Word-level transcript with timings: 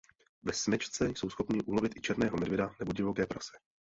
Ve 0.43 0.53
smečce 0.53 1.09
jsou 1.09 1.29
schopni 1.29 1.61
ulovit 1.63 1.97
i 1.97 2.01
černého 2.01 2.37
medvěda 2.37 2.75
nebo 2.79 2.93
divoké 2.93 3.25
prase. 3.25 3.53